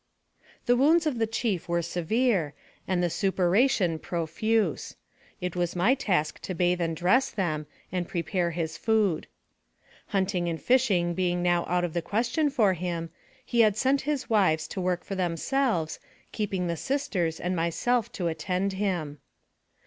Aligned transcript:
The 0.65 0.75
wounds 0.75 1.05
of 1.05 1.19
the 1.19 1.27
chief 1.27 1.69
were 1.69 1.83
severe, 1.83 2.55
and 2.87 3.03
the 3.03 3.09
sup 3.11 3.35
puration 3.35 4.01
profuse. 4.01 4.95
It 5.39 5.55
was 5.55 5.75
my 5.75 5.93
task 5.93 6.39
to 6.39 6.55
bathe 6.55 6.81
and 6.81 6.97
dress 6.97 7.29
them, 7.29 7.67
and 7.91 8.07
prepare 8.07 8.49
his 8.49 8.77
food. 8.77 9.27
Hunting 10.07 10.49
and 10.49 10.59
fishing 10.59 11.13
being 11.13 11.43
now 11.43 11.67
out 11.67 11.83
of 11.85 11.93
the 11.93 12.01
question 12.01 12.49
for 12.49 12.73
him, 12.73 13.11
he 13.45 13.59
had 13.61 13.77
sent 13.77 14.01
his 14.01 14.27
wives 14.27 14.67
to 14.69 14.81
work 14.81 15.03
for 15.03 15.13
themselves, 15.13 15.99
keeping 16.31 16.65
the 16.65 16.77
sisters 16.77 17.39
and 17.39 17.55
myself 17.55 18.11
to 18.13 18.27
attend 18.27 18.73
him. 18.73 19.19